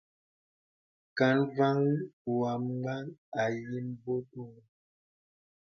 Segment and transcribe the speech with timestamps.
[1.17, 1.79] Kan mvìəŋ
[2.37, 2.95] wàghà
[3.41, 4.57] ayìnə bɔ̄t ōō.